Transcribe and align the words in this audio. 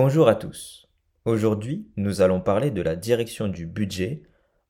Bonjour 0.00 0.28
à 0.28 0.36
tous. 0.36 0.86
Aujourd'hui, 1.24 1.88
nous 1.96 2.20
allons 2.20 2.40
parler 2.40 2.70
de 2.70 2.82
la 2.82 2.94
direction 2.94 3.48
du 3.48 3.66
budget 3.66 4.22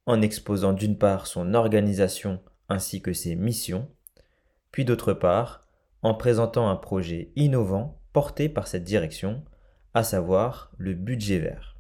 en 0.07 0.23
exposant 0.23 0.73
d'une 0.73 0.97
part 0.97 1.27
son 1.27 1.53
organisation 1.53 2.41
ainsi 2.71 3.03
que 3.03 3.13
ses 3.13 3.37
missions, 3.37 3.91
puis 4.73 4.87
d'autre 4.87 5.13
part 5.13 5.67
en 6.01 6.15
présentant 6.15 6.71
un 6.71 6.77
projet 6.77 7.31
innovant 7.37 8.01
porté 8.15 8.49
par 8.49 8.69
cette 8.69 8.85
direction, 8.85 9.45
à 9.93 10.03
savoir 10.03 10.73
le 10.79 10.95
budget 10.95 11.41
vert. 11.41 11.77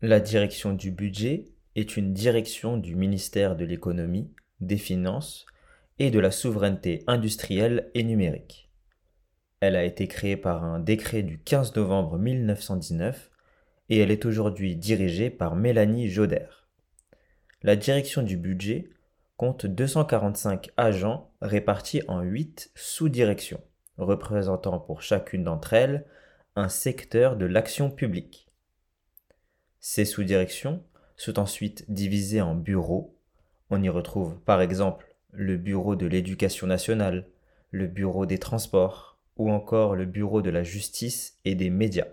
La 0.00 0.20
direction 0.20 0.72
du 0.72 0.90
budget 0.90 1.50
est 1.76 1.98
une 1.98 2.14
direction 2.14 2.78
du 2.78 2.96
ministère 2.96 3.56
de 3.56 3.66
l'économie, 3.66 4.32
des 4.60 4.78
finances 4.78 5.44
et 5.98 6.10
de 6.10 6.18
la 6.18 6.30
souveraineté 6.30 7.04
industrielle 7.06 7.90
et 7.92 8.04
numérique. 8.04 8.71
Elle 9.62 9.76
a 9.76 9.84
été 9.84 10.08
créée 10.08 10.36
par 10.36 10.64
un 10.64 10.80
décret 10.80 11.22
du 11.22 11.38
15 11.38 11.76
novembre 11.76 12.18
1919 12.18 13.30
et 13.90 13.98
elle 14.00 14.10
est 14.10 14.26
aujourd'hui 14.26 14.74
dirigée 14.74 15.30
par 15.30 15.54
Mélanie 15.54 16.08
Joder. 16.08 16.48
La 17.62 17.76
direction 17.76 18.24
du 18.24 18.36
budget 18.36 18.90
compte 19.36 19.64
245 19.64 20.72
agents 20.76 21.30
répartis 21.40 22.02
en 22.08 22.22
8 22.22 22.72
sous-directions, 22.74 23.60
représentant 23.98 24.80
pour 24.80 25.00
chacune 25.00 25.44
d'entre 25.44 25.74
elles 25.74 26.06
un 26.56 26.68
secteur 26.68 27.36
de 27.36 27.46
l'action 27.46 27.88
publique. 27.88 28.48
Ces 29.78 30.04
sous-directions 30.04 30.82
sont 31.16 31.38
ensuite 31.38 31.88
divisées 31.88 32.42
en 32.42 32.56
bureaux. 32.56 33.16
On 33.70 33.80
y 33.80 33.88
retrouve 33.88 34.40
par 34.40 34.60
exemple 34.60 35.14
le 35.30 35.56
bureau 35.56 35.94
de 35.94 36.06
l'éducation 36.06 36.66
nationale, 36.66 37.28
le 37.70 37.86
bureau 37.86 38.26
des 38.26 38.38
transports 38.38 39.11
ou 39.36 39.50
encore 39.50 39.96
le 39.96 40.04
bureau 40.04 40.42
de 40.42 40.50
la 40.50 40.62
justice 40.62 41.38
et 41.44 41.54
des 41.54 41.70
médias. 41.70 42.08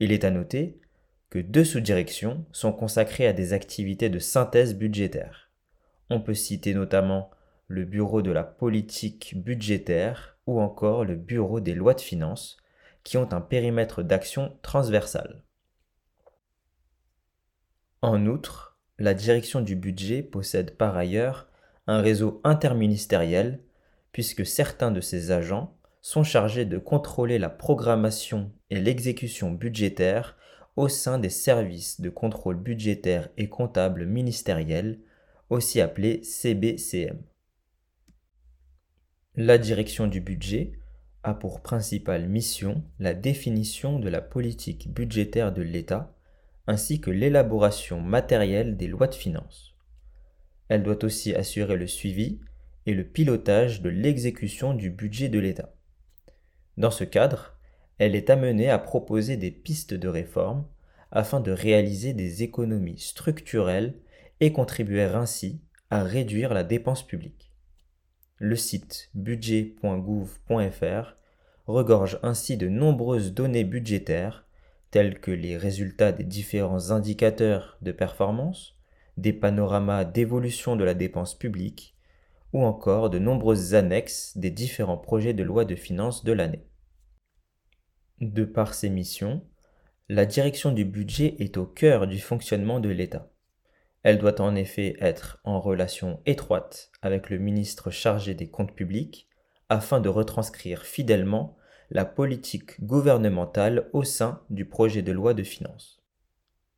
Il 0.00 0.12
est 0.12 0.24
à 0.24 0.30
noter 0.30 0.80
que 1.30 1.38
deux 1.38 1.64
sous-directions 1.64 2.44
sont 2.52 2.72
consacrées 2.72 3.26
à 3.26 3.32
des 3.32 3.52
activités 3.52 4.08
de 4.08 4.18
synthèse 4.18 4.74
budgétaire. 4.76 5.50
On 6.10 6.20
peut 6.20 6.34
citer 6.34 6.74
notamment 6.74 7.30
le 7.68 7.84
bureau 7.84 8.22
de 8.22 8.30
la 8.30 8.44
politique 8.44 9.34
budgétaire 9.36 10.38
ou 10.46 10.60
encore 10.60 11.04
le 11.04 11.16
bureau 11.16 11.60
des 11.60 11.74
lois 11.74 11.94
de 11.94 12.00
finances, 12.00 12.56
qui 13.02 13.16
ont 13.16 13.32
un 13.32 13.40
périmètre 13.40 14.02
d'action 14.02 14.56
transversal. 14.62 15.42
En 18.02 18.26
outre, 18.26 18.78
la 18.98 19.14
direction 19.14 19.60
du 19.60 19.76
budget 19.76 20.22
possède 20.22 20.76
par 20.76 20.96
ailleurs 20.96 21.48
un 21.86 22.00
réseau 22.00 22.40
interministériel, 22.44 23.60
puisque 24.16 24.46
certains 24.46 24.90
de 24.90 25.02
ses 25.02 25.30
agents 25.30 25.76
sont 26.00 26.24
chargés 26.24 26.64
de 26.64 26.78
contrôler 26.78 27.38
la 27.38 27.50
programmation 27.50 28.50
et 28.70 28.80
l'exécution 28.80 29.50
budgétaire 29.50 30.38
au 30.74 30.88
sein 30.88 31.18
des 31.18 31.28
services 31.28 32.00
de 32.00 32.08
contrôle 32.08 32.56
budgétaire 32.56 33.28
et 33.36 33.50
comptable 33.50 34.06
ministériel, 34.06 35.00
aussi 35.50 35.82
appelés 35.82 36.22
CBCM. 36.22 37.18
La 39.34 39.58
direction 39.58 40.06
du 40.06 40.22
budget 40.22 40.72
a 41.22 41.34
pour 41.34 41.60
principale 41.60 42.26
mission 42.26 42.82
la 42.98 43.12
définition 43.12 43.98
de 43.98 44.08
la 44.08 44.22
politique 44.22 44.90
budgétaire 44.94 45.52
de 45.52 45.60
l'État 45.60 46.16
ainsi 46.66 47.02
que 47.02 47.10
l'élaboration 47.10 48.00
matérielle 48.00 48.78
des 48.78 48.86
lois 48.86 49.08
de 49.08 49.14
finances. 49.14 49.74
Elle 50.68 50.84
doit 50.84 51.04
aussi 51.04 51.34
assurer 51.34 51.76
le 51.76 51.86
suivi 51.86 52.40
et 52.86 52.94
le 52.94 53.04
pilotage 53.04 53.82
de 53.82 53.88
l'exécution 53.88 54.72
du 54.72 54.90
budget 54.90 55.28
de 55.28 55.38
l'État. 55.38 55.74
Dans 56.76 56.90
ce 56.90 57.04
cadre, 57.04 57.58
elle 57.98 58.14
est 58.14 58.30
amenée 58.30 58.70
à 58.70 58.78
proposer 58.78 59.36
des 59.36 59.50
pistes 59.50 59.94
de 59.94 60.08
réforme 60.08 60.66
afin 61.10 61.40
de 61.40 61.50
réaliser 61.50 62.12
des 62.12 62.42
économies 62.42 62.98
structurelles 62.98 63.94
et 64.40 64.52
contribuer 64.52 65.02
ainsi 65.02 65.60
à 65.90 66.02
réduire 66.02 66.52
la 66.52 66.64
dépense 66.64 67.06
publique. 67.06 67.52
Le 68.38 68.56
site 68.56 69.10
budget.gouv.fr 69.14 71.16
regorge 71.66 72.18
ainsi 72.22 72.56
de 72.56 72.68
nombreuses 72.68 73.32
données 73.32 73.64
budgétaires 73.64 74.46
tels 74.90 75.20
que 75.20 75.30
les 75.30 75.56
résultats 75.56 76.12
des 76.12 76.24
différents 76.24 76.90
indicateurs 76.90 77.78
de 77.82 77.92
performance, 77.92 78.76
des 79.16 79.32
panoramas 79.32 80.04
d'évolution 80.04 80.76
de 80.76 80.84
la 80.84 80.94
dépense 80.94 81.34
publique, 81.34 81.95
ou 82.56 82.64
encore 82.64 83.10
de 83.10 83.18
nombreuses 83.18 83.74
annexes 83.74 84.34
des 84.34 84.50
différents 84.50 84.96
projets 84.96 85.34
de 85.34 85.42
loi 85.42 85.66
de 85.66 85.74
finances 85.74 86.24
de 86.24 86.32
l'année. 86.32 86.64
De 88.22 88.46
par 88.46 88.72
ses 88.72 88.88
missions, 88.88 89.42
la 90.08 90.24
direction 90.24 90.72
du 90.72 90.86
budget 90.86 91.36
est 91.38 91.58
au 91.58 91.66
cœur 91.66 92.06
du 92.06 92.18
fonctionnement 92.18 92.80
de 92.80 92.88
l'État. 92.88 93.30
Elle 94.02 94.16
doit 94.16 94.40
en 94.40 94.54
effet 94.54 94.96
être 95.00 95.38
en 95.44 95.60
relation 95.60 96.22
étroite 96.24 96.92
avec 97.02 97.28
le 97.28 97.36
ministre 97.36 97.90
chargé 97.90 98.32
des 98.32 98.48
comptes 98.48 98.74
publics 98.74 99.28
afin 99.68 100.00
de 100.00 100.08
retranscrire 100.08 100.86
fidèlement 100.86 101.58
la 101.90 102.06
politique 102.06 102.82
gouvernementale 102.82 103.90
au 103.92 104.02
sein 104.02 104.40
du 104.48 104.64
projet 104.64 105.02
de 105.02 105.12
loi 105.12 105.34
de 105.34 105.42
finances. 105.42 106.00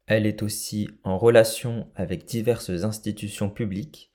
Elle 0.07 0.27
est 0.27 0.43
aussi 0.43 0.89
en 1.05 1.19
relation 1.19 1.89
avec 1.95 2.25
diverses 2.25 2.83
institutions 2.83 3.49
publiques, 3.49 4.08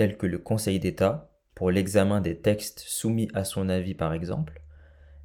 telles 0.00 0.16
que 0.16 0.26
le 0.26 0.38
Conseil 0.38 0.80
d'État, 0.80 1.30
pour 1.54 1.70
l'examen 1.70 2.22
des 2.22 2.38
textes 2.38 2.78
soumis 2.78 3.28
à 3.34 3.44
son 3.44 3.68
avis 3.68 3.92
par 3.92 4.14
exemple, 4.14 4.62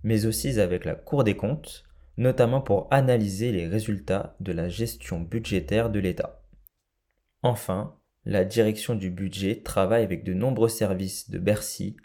mais 0.04 0.26
aussi 0.26 0.60
avec 0.60 0.84
la 0.84 0.96
Cour 0.96 1.24
des 1.24 1.38
comptes, 1.38 1.86
notamment 2.18 2.60
pour 2.60 2.90
analyser 2.92 3.54
les 3.54 3.68
résultats 3.68 4.36
de 4.42 4.52
la 4.52 4.68
gestion 4.68 5.22
budgétaire 5.22 5.90
de 5.90 6.00
l'État. 6.00 6.42
Enfin, 7.42 7.96
la 8.26 8.44
direction 8.44 8.96
du 8.96 9.10
budget 9.12 9.62
travaille 9.64 10.04
avec 10.04 10.26
de 10.26 10.34
nombreux 10.34 10.68
services 10.68 11.30
de 11.30 11.40
Bercy, 11.40 11.96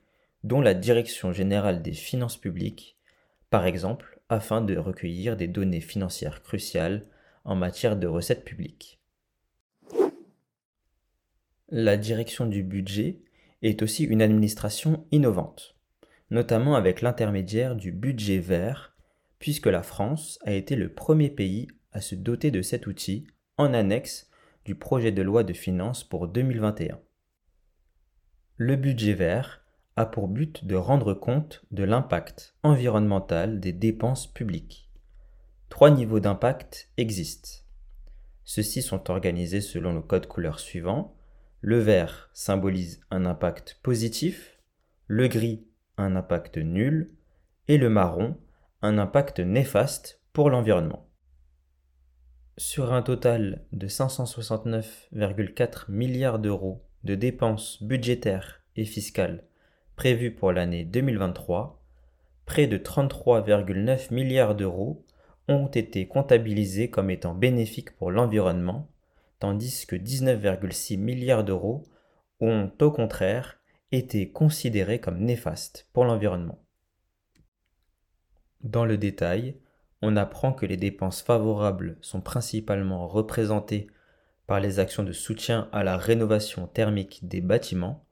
dont 0.45 0.61
la 0.61 0.75
Direction 0.75 1.33
générale 1.33 1.83
des 1.83 1.93
finances 1.93 2.37
publiques, 2.37 3.01
par 3.51 3.67
exemple 3.67 4.21
afin 4.29 4.61
de 4.61 4.77
recueillir 4.77 5.37
des 5.37 5.49
données 5.49 5.81
financières 5.81 6.45
cruciales 6.45 7.03
en 7.45 7.57
matière 7.57 7.97
de 7.97 8.07
recettes 8.07 8.45
publiques. 8.45 9.00
La 11.73 11.97
direction 11.97 12.47
du 12.47 12.65
budget 12.65 13.21
est 13.63 13.83
aussi 13.83 14.03
une 14.03 14.23
administration 14.23 15.07
innovante, 15.13 15.77
notamment 16.31 16.75
avec 16.75 17.01
l'intermédiaire 17.01 17.77
du 17.77 17.93
budget 17.93 18.39
vert, 18.39 18.97
puisque 19.39 19.67
la 19.67 19.85
France 19.85 20.41
a 20.45 20.53
été 20.53 20.75
le 20.75 20.93
premier 20.93 21.31
pays 21.31 21.69
à 21.93 22.01
se 22.01 22.17
doter 22.17 22.51
de 22.51 22.61
cet 22.61 22.89
outil 22.89 23.29
en 23.57 23.73
annexe 23.73 24.29
du 24.65 24.75
projet 24.75 25.13
de 25.13 25.23
loi 25.23 25.45
de 25.45 25.53
finances 25.53 26.03
pour 26.03 26.27
2021. 26.27 26.99
Le 28.57 28.75
budget 28.75 29.15
vert 29.15 29.63
a 29.95 30.07
pour 30.07 30.27
but 30.27 30.65
de 30.65 30.75
rendre 30.75 31.15
compte 31.15 31.65
de 31.71 31.85
l'impact 31.85 32.57
environnemental 32.65 33.61
des 33.61 33.73
dépenses 33.73 34.27
publiques. 34.27 34.91
Trois 35.69 35.91
niveaux 35.91 36.21
d'impact 36.21 36.91
existent. 36.97 37.65
Ceux-ci 38.43 38.83
sont 38.83 39.09
organisés 39.09 39.61
selon 39.61 39.93
le 39.95 40.03
code 40.03 40.27
couleur 40.27 40.59
suivant. 40.59 41.17
Le 41.61 41.79
vert 41.79 42.31
symbolise 42.33 43.03
un 43.11 43.27
impact 43.27 43.79
positif, 43.83 44.59
le 45.07 45.29
gris 45.29 45.67
un 45.99 46.17
impact 46.17 46.57
nul 46.57 47.13
et 47.69 47.77
le 47.77 47.91
marron 47.91 48.39
un 48.83 48.97
impact 48.97 49.41
néfaste 49.41 50.21
pour 50.33 50.49
l'environnement. 50.49 51.07
Sur 52.57 52.93
un 52.93 53.03
total 53.03 53.65
de 53.73 53.89
569,4 53.89 55.91
milliards 55.91 56.39
d'euros 56.39 56.83
de 57.05 57.15
dépenses 57.15 57.83
budgétaires 57.83 58.63
et 58.77 58.85
fiscales 58.85 59.45
prévu 59.97 60.31
pour 60.31 60.53
l'année 60.53 60.85
2023, 60.85 61.83
près 62.47 62.67
de 62.67 62.79
33,9 62.79 64.15
milliards 64.15 64.55
d'euros 64.55 65.05
ont 65.47 65.67
été 65.67 66.09
comptabilisés 66.09 66.89
comme 66.89 67.11
étant 67.11 67.35
bénéfiques 67.35 67.95
pour 67.97 68.11
l'environnement, 68.11 68.89
tandis 69.41 69.87
que 69.87 69.97
19,6 69.97 70.97
milliards 70.99 71.45
d'euros 71.45 71.83
ont 72.39 72.71
au 72.81 72.91
contraire 72.93 73.59
été 73.91 74.31
considérés 74.31 75.01
comme 75.01 75.19
néfastes 75.19 75.89
pour 75.93 76.05
l'environnement. 76.05 76.65
Dans 78.61 78.85
le 78.85 78.99
détail, 78.99 79.59
on 80.03 80.17
apprend 80.17 80.53
que 80.53 80.67
les 80.67 80.77
dépenses 80.77 81.23
favorables 81.23 81.99
sont 82.01 82.21
principalement 82.21 83.09
représentées 83.09 83.89
par 84.47 84.61
les 84.61 84.79
actions 84.79 85.03
de 85.03 85.13
soutien 85.13 85.69
à 85.73 85.85
la 85.85 85.97
rénovation 85.97 86.67
thermique 86.67 87.27
des 87.27 87.41
bâtiments, 87.41 88.07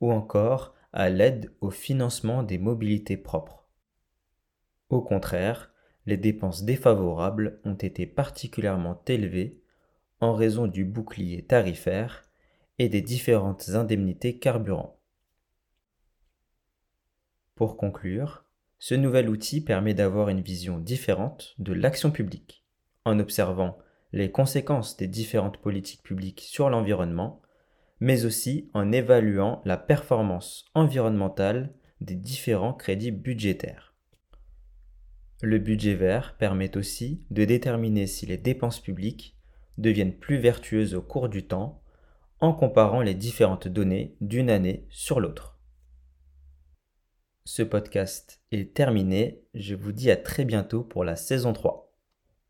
ou 0.00 0.12
encore 0.12 0.74
à 0.92 1.08
l'aide 1.08 1.52
au 1.60 1.70
financement 1.70 2.42
des 2.42 2.58
mobilités 2.58 3.16
propres. 3.16 3.66
Au 4.88 5.00
contraire, 5.00 5.72
les 6.06 6.16
dépenses 6.16 6.64
défavorables 6.64 7.60
ont 7.64 7.74
été 7.74 8.06
particulièrement 8.06 9.02
élevées 9.06 9.60
en 10.20 10.34
raison 10.34 10.66
du 10.66 10.84
bouclier 10.84 11.44
tarifaire 11.44 12.24
et 12.78 12.88
des 12.88 13.02
différentes 13.02 13.70
indemnités 13.70 14.38
carburant. 14.38 14.98
Pour 17.54 17.76
conclure, 17.76 18.44
ce 18.78 18.94
nouvel 18.94 19.28
outil 19.28 19.62
permet 19.62 19.94
d'avoir 19.94 20.28
une 20.28 20.42
vision 20.42 20.78
différente 20.78 21.54
de 21.58 21.72
l'action 21.72 22.10
publique, 22.10 22.64
en 23.04 23.18
observant 23.18 23.78
les 24.12 24.30
conséquences 24.30 24.96
des 24.96 25.08
différentes 25.08 25.58
politiques 25.58 26.02
publiques 26.02 26.42
sur 26.42 26.70
l'environnement, 26.70 27.40
mais 28.00 28.24
aussi 28.24 28.70
en 28.74 28.92
évaluant 28.92 29.62
la 29.64 29.76
performance 29.76 30.66
environnementale 30.74 31.72
des 32.00 32.14
différents 32.14 32.74
crédits 32.74 33.10
budgétaires. 33.10 33.94
Le 35.42 35.58
budget 35.58 35.94
vert 35.94 36.36
permet 36.38 36.76
aussi 36.76 37.24
de 37.30 37.44
déterminer 37.44 38.06
si 38.06 38.26
les 38.26 38.38
dépenses 38.38 38.80
publiques 38.80 39.35
deviennent 39.78 40.16
plus 40.16 40.38
vertueuses 40.38 40.94
au 40.94 41.02
cours 41.02 41.28
du 41.28 41.46
temps 41.46 41.82
en 42.40 42.52
comparant 42.52 43.00
les 43.00 43.14
différentes 43.14 43.68
données 43.68 44.16
d'une 44.20 44.50
année 44.50 44.86
sur 44.90 45.20
l'autre. 45.20 45.58
Ce 47.44 47.62
podcast 47.62 48.42
est 48.50 48.74
terminé, 48.74 49.44
je 49.54 49.74
vous 49.74 49.92
dis 49.92 50.10
à 50.10 50.16
très 50.16 50.44
bientôt 50.44 50.82
pour 50.82 51.04
la 51.04 51.16
saison 51.16 51.52
3. 51.52 51.85